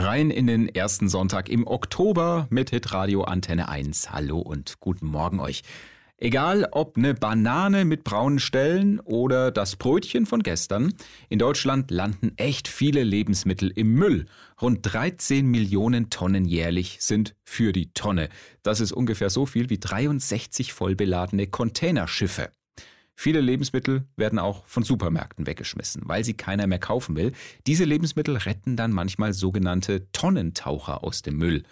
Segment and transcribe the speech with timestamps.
[0.00, 4.10] rein in den ersten Sonntag im Oktober mit Hitradio Antenne 1.
[4.10, 5.62] Hallo und guten Morgen euch.
[6.16, 10.92] Egal ob eine Banane mit braunen Stellen oder das Brötchen von gestern,
[11.28, 14.26] in Deutschland landen echt viele Lebensmittel im Müll.
[14.60, 18.28] Rund 13 Millionen Tonnen jährlich sind für die Tonne.
[18.62, 22.50] Das ist ungefähr so viel wie 63 vollbeladene Containerschiffe.
[23.22, 27.32] Viele Lebensmittel werden auch von Supermärkten weggeschmissen, weil sie keiner mehr kaufen will.
[27.66, 31.64] Diese Lebensmittel retten dann manchmal sogenannte Tonnentaucher aus dem Müll.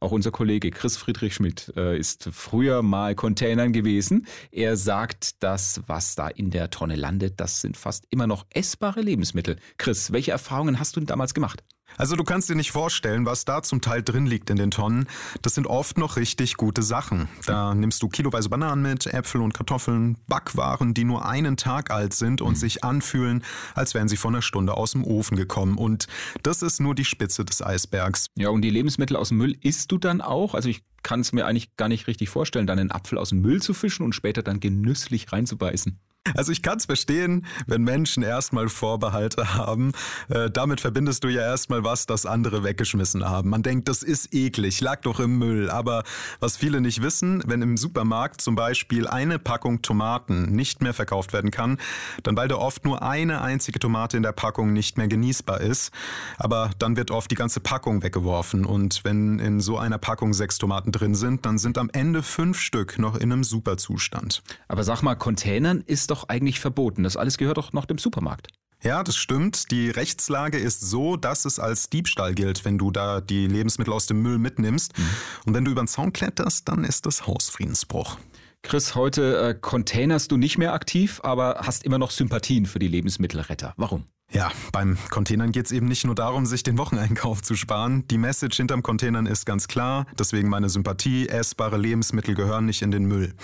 [0.00, 4.26] Auch unser Kollege Chris Friedrich Schmidt äh, ist früher mal Containern gewesen.
[4.50, 9.02] Er sagt, das, was da in der Tonne landet, das sind fast immer noch essbare
[9.02, 9.56] Lebensmittel.
[9.76, 11.62] Chris, welche Erfahrungen hast du denn damals gemacht?
[11.96, 15.06] Also du kannst dir nicht vorstellen, was da zum Teil drin liegt in den Tonnen.
[15.42, 17.28] Das sind oft noch richtig gute Sachen.
[17.46, 22.14] Da nimmst du kiloweise Bananen mit, Äpfel und Kartoffeln, Backwaren, die nur einen Tag alt
[22.14, 22.56] sind und mhm.
[22.56, 23.44] sich anfühlen,
[23.74, 25.76] als wären sie von einer Stunde aus dem Ofen gekommen.
[25.78, 26.06] Und
[26.42, 28.26] das ist nur die Spitze des Eisbergs.
[28.36, 30.54] Ja, und die Lebensmittel aus dem Müll isst du dann auch?
[30.54, 33.40] Also ich kann es mir eigentlich gar nicht richtig vorstellen, dann einen Apfel aus dem
[33.40, 36.00] Müll zu fischen und später dann genüsslich reinzubeißen.
[36.32, 39.92] Also ich kann es verstehen, wenn Menschen erstmal Vorbehalte haben.
[40.30, 43.50] Äh, damit verbindest du ja erstmal was, das andere weggeschmissen haben.
[43.50, 45.68] Man denkt, das ist eklig, lag doch im Müll.
[45.68, 46.02] Aber
[46.40, 51.34] was viele nicht wissen, wenn im Supermarkt zum Beispiel eine Packung Tomaten nicht mehr verkauft
[51.34, 51.78] werden kann,
[52.22, 55.92] dann weil da oft nur eine einzige Tomate in der Packung nicht mehr genießbar ist.
[56.38, 58.64] Aber dann wird oft die ganze Packung weggeworfen.
[58.64, 62.58] Und wenn in so einer Packung sechs Tomaten drin sind, dann sind am Ende fünf
[62.60, 64.42] Stück noch in einem Superzustand.
[64.68, 67.02] Aber sag mal, Containern ist doch doch eigentlich verboten.
[67.02, 68.48] Das alles gehört doch noch dem Supermarkt.
[68.82, 69.70] Ja, das stimmt.
[69.70, 74.06] Die Rechtslage ist so, dass es als Diebstahl gilt, wenn du da die Lebensmittel aus
[74.06, 74.96] dem Müll mitnimmst.
[74.98, 75.08] Mhm.
[75.46, 78.18] Und wenn du über den Zaun kletterst, dann ist das Hausfriedensbruch.
[78.64, 82.88] Chris, heute äh, containerst du nicht mehr aktiv, aber hast immer noch Sympathien für die
[82.88, 83.74] Lebensmittelretter.
[83.76, 84.06] Warum?
[84.32, 88.08] Ja, beim Containern geht es eben nicht nur darum, sich den Wocheneinkauf zu sparen.
[88.08, 90.06] Die Message hinterm Containern ist ganz klar.
[90.18, 91.28] Deswegen meine Sympathie.
[91.28, 93.34] Essbare Lebensmittel gehören nicht in den Müll.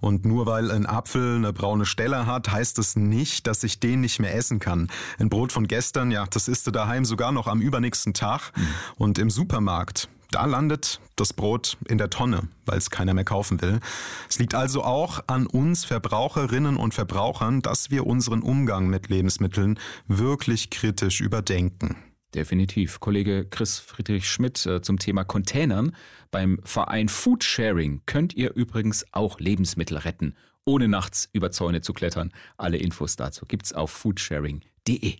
[0.00, 4.02] Und nur weil ein Apfel eine braune Stelle hat, heißt es nicht, dass ich den
[4.02, 4.88] nicht mehr essen kann.
[5.18, 8.52] Ein Brot von gestern, ja, das isst du daheim sogar noch am übernächsten Tag.
[8.54, 8.66] Mhm.
[8.96, 13.60] Und im Supermarkt, da landet das Brot in der Tonne, weil es keiner mehr kaufen
[13.62, 13.80] will.
[14.28, 19.78] Es liegt also auch an uns Verbraucherinnen und Verbrauchern, dass wir unseren Umgang mit Lebensmitteln
[20.06, 21.96] wirklich kritisch überdenken.
[22.34, 23.00] Definitiv.
[23.00, 25.96] Kollege Chris Friedrich Schmidt äh, zum Thema Containern.
[26.30, 30.34] Beim Verein Foodsharing könnt ihr übrigens auch Lebensmittel retten,
[30.66, 32.32] ohne nachts über Zäune zu klettern.
[32.58, 35.16] Alle Infos dazu gibt's auf foodsharing.de.